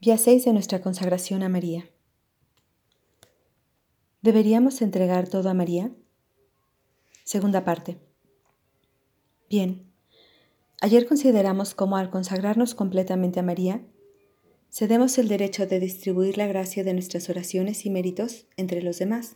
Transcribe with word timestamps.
Día 0.00 0.16
6 0.16 0.44
de 0.44 0.52
nuestra 0.52 0.80
consagración 0.80 1.42
a 1.42 1.48
María. 1.48 1.90
¿Deberíamos 4.22 4.80
entregar 4.80 5.28
todo 5.28 5.50
a 5.50 5.54
María? 5.54 5.90
Segunda 7.24 7.64
parte. 7.64 7.98
Bien, 9.50 9.90
ayer 10.80 11.08
consideramos 11.08 11.74
cómo 11.74 11.96
al 11.96 12.10
consagrarnos 12.10 12.76
completamente 12.76 13.40
a 13.40 13.42
María, 13.42 13.82
cedemos 14.70 15.18
el 15.18 15.26
derecho 15.26 15.66
de 15.66 15.80
distribuir 15.80 16.38
la 16.38 16.46
gracia 16.46 16.84
de 16.84 16.94
nuestras 16.94 17.28
oraciones 17.28 17.84
y 17.84 17.90
méritos 17.90 18.46
entre 18.56 18.82
los 18.82 19.00
demás. 19.00 19.34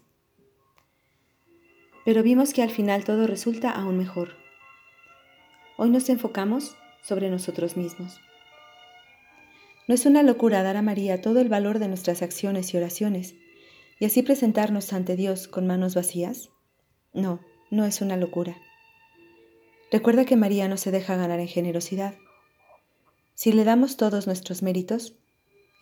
Pero 2.04 2.22
vimos 2.22 2.52
que 2.52 2.62
al 2.62 2.70
final 2.70 3.02
todo 3.02 3.26
resulta 3.26 3.72
aún 3.72 3.98
mejor. 3.98 4.36
Hoy 5.76 5.90
nos 5.90 6.08
enfocamos 6.08 6.76
sobre 7.02 7.30
nosotros 7.30 7.76
mismos. 7.76 8.20
No 9.88 9.94
es 9.94 10.06
una 10.06 10.22
locura 10.22 10.62
dar 10.62 10.76
a 10.76 10.82
María 10.82 11.20
todo 11.20 11.40
el 11.40 11.48
valor 11.48 11.78
de 11.78 11.88
nuestras 11.88 12.22
acciones 12.22 12.72
y 12.72 12.76
oraciones 12.76 13.34
y 13.98 14.04
así 14.04 14.22
presentarnos 14.22 14.92
ante 14.92 15.16
Dios 15.16 15.48
con 15.48 15.66
manos 15.66 15.94
vacías. 15.94 16.50
No, 17.12 17.40
no 17.70 17.84
es 17.84 18.00
una 18.00 18.16
locura. 18.16 18.56
Recuerda 19.90 20.24
que 20.24 20.36
María 20.36 20.68
no 20.68 20.76
se 20.76 20.90
deja 20.90 21.16
ganar 21.16 21.40
en 21.40 21.48
generosidad. 21.48 22.14
Si 23.34 23.52
le 23.52 23.64
damos 23.64 23.96
todos 23.96 24.26
nuestros 24.26 24.62
méritos, 24.62 25.14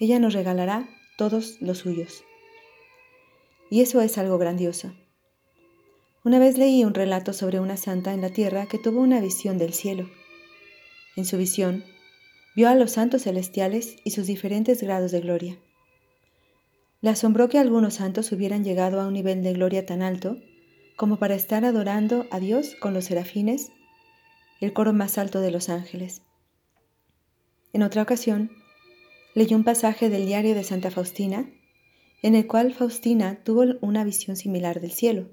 ella 0.00 0.18
nos 0.18 0.32
regalará 0.32 0.88
todos 1.16 1.60
los 1.60 1.78
suyos. 1.78 2.24
Y 3.70 3.82
eso 3.82 4.00
es 4.00 4.18
algo 4.18 4.38
grandioso. 4.38 4.92
Una 6.24 6.38
vez 6.38 6.58
leí 6.58 6.84
un 6.84 6.94
relato 6.94 7.32
sobre 7.32 7.60
una 7.60 7.76
santa 7.76 8.12
en 8.12 8.20
la 8.20 8.30
tierra 8.30 8.66
que 8.66 8.78
tuvo 8.78 9.00
una 9.00 9.20
visión 9.20 9.58
del 9.58 9.72
cielo. 9.72 10.10
En 11.16 11.24
su 11.24 11.38
visión, 11.38 11.84
vio 12.54 12.68
a 12.68 12.74
los 12.74 12.92
santos 12.92 13.22
celestiales 13.22 13.96
y 14.04 14.10
sus 14.10 14.26
diferentes 14.26 14.82
grados 14.82 15.12
de 15.12 15.20
gloria. 15.20 15.58
Le 17.00 17.10
asombró 17.10 17.48
que 17.48 17.58
algunos 17.58 17.94
santos 17.94 18.30
hubieran 18.32 18.64
llegado 18.64 19.00
a 19.00 19.06
un 19.06 19.14
nivel 19.14 19.42
de 19.42 19.52
gloria 19.52 19.86
tan 19.86 20.02
alto 20.02 20.36
como 20.96 21.18
para 21.18 21.34
estar 21.34 21.64
adorando 21.64 22.26
a 22.30 22.40
Dios 22.40 22.74
con 22.78 22.92
los 22.92 23.06
serafines, 23.06 23.72
el 24.60 24.74
coro 24.74 24.92
más 24.92 25.16
alto 25.16 25.40
de 25.40 25.50
los 25.50 25.70
ángeles. 25.70 26.20
En 27.72 27.82
otra 27.82 28.02
ocasión, 28.02 28.50
leyó 29.34 29.56
un 29.56 29.64
pasaje 29.64 30.10
del 30.10 30.26
diario 30.26 30.54
de 30.54 30.64
Santa 30.64 30.90
Faustina, 30.90 31.48
en 32.22 32.34
el 32.34 32.46
cual 32.46 32.74
Faustina 32.74 33.42
tuvo 33.42 33.64
una 33.80 34.04
visión 34.04 34.36
similar 34.36 34.80
del 34.80 34.90
cielo. 34.90 35.30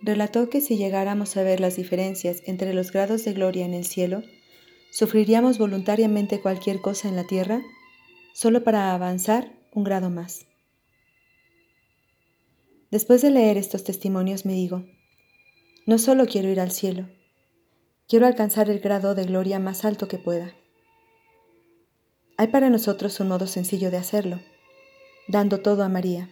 Relató 0.00 0.48
que 0.48 0.60
si 0.60 0.76
llegáramos 0.76 1.36
a 1.36 1.42
ver 1.42 1.58
las 1.58 1.74
diferencias 1.74 2.42
entre 2.46 2.74
los 2.74 2.92
grados 2.92 3.24
de 3.24 3.32
gloria 3.32 3.64
en 3.64 3.74
el 3.74 3.84
cielo, 3.84 4.22
sufriríamos 4.92 5.56
voluntariamente 5.56 6.40
cualquier 6.40 6.82
cosa 6.82 7.08
en 7.08 7.16
la 7.16 7.24
tierra 7.24 7.62
solo 8.34 8.62
para 8.62 8.92
avanzar 8.92 9.50
un 9.72 9.84
grado 9.84 10.10
más. 10.10 10.46
Después 12.90 13.22
de 13.22 13.30
leer 13.30 13.56
estos 13.56 13.84
testimonios 13.84 14.44
me 14.44 14.52
digo, 14.52 14.84
no 15.86 15.98
solo 15.98 16.26
quiero 16.26 16.50
ir 16.50 16.60
al 16.60 16.70
cielo, 16.70 17.08
quiero 18.06 18.26
alcanzar 18.26 18.68
el 18.68 18.80
grado 18.80 19.14
de 19.14 19.24
gloria 19.24 19.58
más 19.58 19.86
alto 19.86 20.08
que 20.08 20.18
pueda. 20.18 20.54
Hay 22.36 22.48
para 22.48 22.68
nosotros 22.68 23.18
un 23.18 23.28
modo 23.28 23.46
sencillo 23.46 23.90
de 23.90 23.96
hacerlo, 23.96 24.40
dando 25.26 25.60
todo 25.60 25.84
a 25.84 25.88
María. 25.88 26.28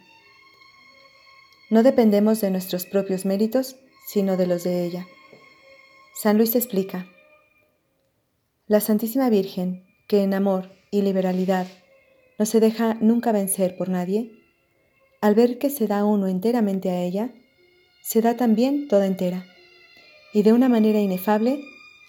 No 1.71 1.81
dependemos 1.81 2.41
de 2.41 2.51
nuestros 2.51 2.85
propios 2.85 3.25
méritos, 3.25 3.77
sino 4.07 4.37
de 4.37 4.45
los 4.45 4.63
de 4.63 4.85
ella. 4.85 5.07
San 6.13 6.37
Luis 6.37 6.55
explica, 6.55 7.07
la 8.71 8.79
Santísima 8.79 9.29
Virgen, 9.29 9.83
que 10.07 10.23
en 10.23 10.33
amor 10.33 10.71
y 10.91 11.01
liberalidad 11.01 11.67
no 12.39 12.45
se 12.45 12.61
deja 12.61 12.93
nunca 13.01 13.33
vencer 13.33 13.75
por 13.75 13.89
nadie, 13.89 14.31
al 15.19 15.35
ver 15.35 15.57
que 15.57 15.69
se 15.69 15.87
da 15.87 16.05
uno 16.05 16.27
enteramente 16.27 16.89
a 16.89 17.01
ella, 17.01 17.33
se 18.01 18.21
da 18.21 18.37
también 18.37 18.87
toda 18.87 19.07
entera, 19.07 19.45
y 20.31 20.43
de 20.43 20.53
una 20.53 20.69
manera 20.69 21.01
inefable 21.01 21.61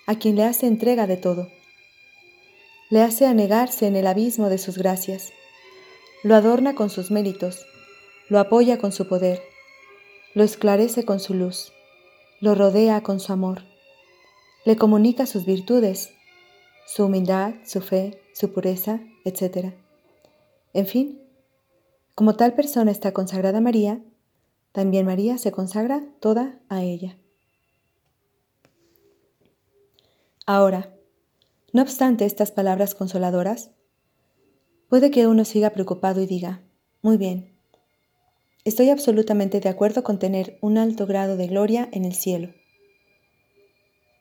a 0.07 0.21
quien 0.21 0.37
le 0.37 0.45
hace 0.45 0.69
entrega 0.69 1.09
de 1.09 1.17
todo. 1.17 1.49
Le 2.91 3.03
hace 3.03 3.27
anegarse 3.27 3.89
en 3.89 3.97
el 3.97 4.07
abismo 4.07 4.49
de 4.49 4.59
sus 4.59 4.79
gracias, 4.79 5.33
lo 6.23 6.37
adorna 6.37 6.77
con 6.77 6.91
sus 6.91 7.11
méritos, 7.11 7.67
lo 8.29 8.39
apoya 8.39 8.79
con 8.79 8.93
su 8.93 9.09
poder, 9.09 9.43
lo 10.33 10.45
esclarece 10.45 11.05
con 11.05 11.19
su 11.19 11.35
luz, 11.35 11.73
lo 12.39 12.55
rodea 12.55 13.03
con 13.03 13.19
su 13.19 13.33
amor, 13.33 13.63
le 14.65 14.77
comunica 14.77 15.27
sus 15.27 15.45
virtudes 15.45 16.15
su 16.87 17.05
humildad, 17.05 17.55
su 17.65 17.81
fe, 17.81 18.21
su 18.35 18.53
pureza, 18.53 19.01
etc. 19.25 19.75
En 20.73 20.87
fin, 20.87 21.21
como 22.15 22.37
tal 22.37 22.55
persona 22.55 22.91
está 22.91 23.13
consagrada 23.13 23.59
a 23.59 23.63
María, 23.63 24.03
también 24.73 25.07
María 25.07 25.39
se 25.39 25.53
consagra 25.53 26.05
toda 26.21 26.59
a 26.69 26.83
ella. 26.83 27.17
Ahora, 30.47 30.95
no 31.73 31.83
obstante 31.83 32.25
estas 32.25 32.51
palabras 32.51 32.95
consoladoras, 32.95 33.71
puede 34.89 35.11
que 35.11 35.27
uno 35.27 35.45
siga 35.45 35.71
preocupado 35.71 36.21
y 36.21 36.27
diga, 36.27 36.63
muy 37.01 37.17
bien, 37.17 37.53
estoy 38.65 38.91
absolutamente 38.91 39.61
de 39.61 39.69
acuerdo 39.69 40.03
con 40.03 40.19
tener 40.19 40.59
un 40.61 40.79
alto 40.79 41.07
grado 41.07 41.37
de 41.37 41.47
gloria 41.47 41.89
en 41.93 42.05
el 42.05 42.15
cielo, 42.15 42.53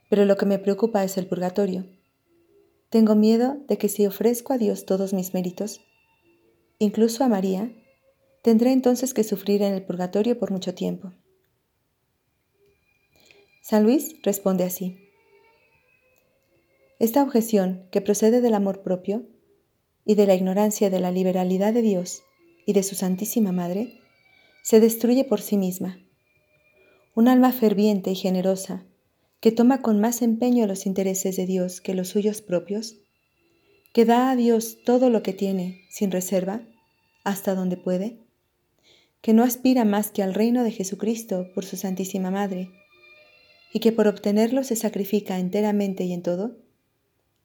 pero 0.10 0.26
lo 0.26 0.38
que 0.38 0.46
me 0.46 0.60
preocupa 0.60 1.04
es 1.04 1.18
el 1.18 1.28
purgatorio 1.28 1.86
tengo 2.92 3.16
miedo 3.16 3.56
de 3.70 3.78
que 3.78 3.88
si 3.88 4.06
ofrezco 4.06 4.52
a 4.52 4.58
Dios 4.58 4.86
todos 4.86 5.14
mis 5.14 5.34
méritos, 5.34 5.80
incluso 6.78 7.24
a 7.24 7.30
María, 7.30 7.72
tendré 8.44 8.74
entonces 8.74 9.14
que 9.14 9.24
sufrir 9.24 9.62
en 9.62 9.74
el 9.74 9.86
purgatorio 9.86 10.38
por 10.38 10.52
mucho 10.52 10.76
tiempo. 10.76 11.14
San 13.62 13.84
Luis 13.84 14.18
responde 14.24 14.66
así. 14.66 14.98
Esta 17.00 17.24
objeción, 17.24 17.88
que 17.92 18.02
procede 18.02 18.42
del 18.42 18.54
amor 18.54 18.82
propio 18.82 19.26
y 20.04 20.16
de 20.16 20.28
la 20.28 20.36
ignorancia 20.36 20.90
de 20.90 21.00
la 21.00 21.12
liberalidad 21.12 21.74
de 21.74 21.82
Dios 21.82 22.24
y 22.66 22.74
de 22.74 22.84
su 22.84 22.96
Santísima 22.96 23.54
Madre, 23.54 24.02
se 24.64 24.82
destruye 24.82 25.24
por 25.24 25.40
sí 25.40 25.56
misma. 25.56 25.98
Un 27.16 27.30
alma 27.30 27.54
ferviente 27.54 28.12
y 28.12 28.16
generosa 28.16 28.86
que 29.42 29.52
toma 29.52 29.82
con 29.82 30.00
más 30.00 30.22
empeño 30.22 30.68
los 30.68 30.86
intereses 30.86 31.36
de 31.36 31.48
Dios 31.48 31.82
que 31.82 31.96
los 31.96 32.10
suyos 32.10 32.42
propios, 32.42 32.98
que 33.92 34.06
da 34.06 34.30
a 34.30 34.36
Dios 34.36 34.78
todo 34.86 35.10
lo 35.10 35.24
que 35.24 35.34
tiene 35.34 35.82
sin 35.90 36.12
reserva, 36.12 36.62
hasta 37.24 37.56
donde 37.56 37.76
puede, 37.76 38.20
que 39.22 39.34
no 39.34 39.44
aspira 39.44 39.84
más 39.84 40.12
que 40.12 40.22
al 40.22 40.36
reino 40.36 40.64
de 40.64 40.72
Jesucristo 40.72 41.48
por 41.56 41.66
su 41.66 41.76
Santísima 41.76 42.30
Madre, 42.30 42.70
y 43.74 43.80
que 43.80 43.92
por 43.92 44.08
obtenerlo 44.08 44.64
se 44.64 44.76
sacrifica 44.76 45.40
enteramente 45.40 46.04
y 46.04 46.14
en 46.14 46.22
todo, 46.22 46.58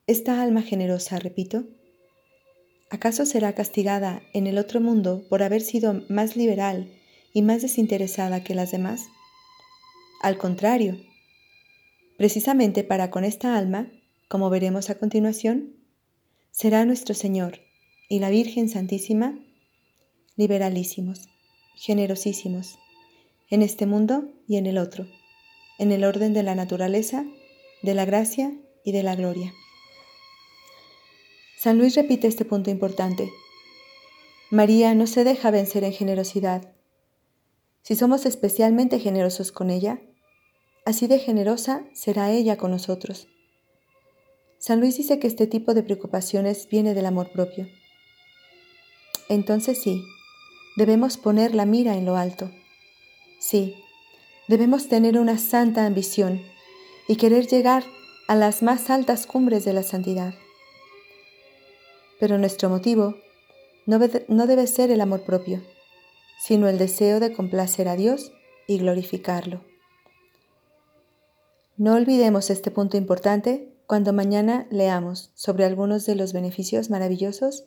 esta 0.05 0.41
alma 0.41 0.61
generosa, 0.61 1.17
repito, 1.17 1.65
¿acaso 2.91 3.25
será 3.25 3.53
castigada 3.53 4.21
en 4.33 4.45
el 4.45 4.59
otro 4.59 4.81
mundo 4.81 5.25
por 5.29 5.41
haber 5.41 5.61
sido 5.61 6.03
más 6.09 6.35
liberal 6.35 6.91
y 7.33 7.41
más 7.41 7.63
desinteresada 7.63 8.43
que 8.43 8.55
las 8.55 8.71
demás? 8.71 9.07
Al 10.21 10.37
contrario, 10.37 10.97
Precisamente 12.17 12.83
para 12.83 13.11
con 13.11 13.23
esta 13.23 13.57
alma, 13.57 13.91
como 14.27 14.49
veremos 14.49 14.89
a 14.89 14.95
continuación, 14.95 15.75
será 16.51 16.83
nuestro 16.85 17.13
Señor 17.13 17.59
y 18.09 18.19
la 18.19 18.29
Virgen 18.29 18.69
Santísima 18.69 19.39
liberalísimos, 20.37 21.29
generosísimos, 21.75 22.77
en 23.49 23.63
este 23.63 23.87
mundo 23.87 24.29
y 24.47 24.57
en 24.57 24.67
el 24.67 24.77
otro, 24.77 25.07
en 25.79 25.91
el 25.91 26.03
orden 26.03 26.33
de 26.33 26.43
la 26.43 26.53
naturaleza, 26.53 27.25
de 27.81 27.93
la 27.95 28.05
gracia 28.05 28.53
y 28.83 28.91
de 28.91 29.03
la 29.03 29.15
gloria. 29.15 29.53
San 31.57 31.79
Luis 31.79 31.95
repite 31.95 32.27
este 32.27 32.45
punto 32.45 32.69
importante. 32.69 33.31
María 34.51 34.93
no 34.93 35.07
se 35.07 35.23
deja 35.23 35.49
vencer 35.49 35.83
en 35.83 35.91
generosidad. 35.91 36.71
Si 37.81 37.95
somos 37.95 38.27
especialmente 38.27 38.99
generosos 38.99 39.51
con 39.51 39.71
ella, 39.71 39.99
Así 40.87 41.07
de 41.07 41.19
generosa 41.19 41.83
será 41.91 42.31
ella 42.31 42.55
con 42.55 42.71
nosotros. 42.71 43.27
San 44.57 44.79
Luis 44.79 44.95
dice 44.95 45.19
que 45.19 45.27
este 45.27 45.45
tipo 45.45 45.73
de 45.73 45.83
preocupaciones 45.83 46.69
viene 46.69 46.93
del 46.93 47.05
amor 47.05 47.29
propio. 47.29 47.67
Entonces 49.27 49.81
sí, 49.81 50.01
debemos 50.77 51.17
poner 51.17 51.53
la 51.53 51.65
mira 51.65 51.97
en 51.97 52.05
lo 52.05 52.15
alto. 52.15 52.49
Sí, 53.37 53.75
debemos 54.47 54.87
tener 54.87 55.19
una 55.19 55.37
santa 55.37 55.85
ambición 55.85 56.41
y 57.09 57.17
querer 57.17 57.47
llegar 57.47 57.83
a 58.29 58.37
las 58.37 58.63
más 58.63 58.89
altas 58.89 59.27
cumbres 59.27 59.65
de 59.65 59.73
la 59.73 59.83
santidad. 59.83 60.35
Pero 62.17 62.37
nuestro 62.37 62.69
motivo 62.69 63.17
no, 63.85 63.99
debe 63.99 64.67
ser 64.67 64.91
el 64.91 65.01
amor 65.01 65.23
propio, 65.23 65.61
sino 66.39 66.69
el 66.69 66.77
deseo 66.77 67.19
de 67.19 67.33
complacer 67.33 67.89
a 67.89 67.97
Dios 67.97 68.31
y 68.67 68.77
glorificarlo. 68.77 69.65
No 71.77 71.93
olvidemos 71.93 72.49
este 72.49 72.71
punto 72.71 72.97
importante 72.97 73.71
cuando 73.85 74.11
mañana 74.11 74.67
leamos 74.71 75.31
sobre 75.35 75.63
algunos 75.63 76.07
de 76.07 76.15
los 76.15 76.33
beneficios 76.33 76.89
maravillosos 76.89 77.65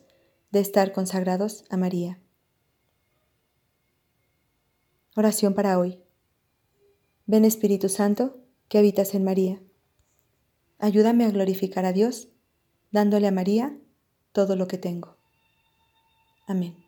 de 0.51 0.59
estar 0.59 0.91
consagrados 0.91 1.63
a 1.69 1.77
María. 1.77 2.19
Oración 5.15 5.53
para 5.53 5.79
hoy. 5.79 5.99
Ven 7.25 7.45
Espíritu 7.45 7.87
Santo, 7.87 8.37
que 8.67 8.79
habitas 8.79 9.15
en 9.15 9.23
María. 9.23 9.61
Ayúdame 10.77 11.23
a 11.23 11.31
glorificar 11.31 11.85
a 11.85 11.93
Dios, 11.93 12.27
dándole 12.91 13.27
a 13.27 13.31
María 13.31 13.77
todo 14.33 14.57
lo 14.57 14.67
que 14.67 14.77
tengo. 14.77 15.15
Amén. 16.47 16.80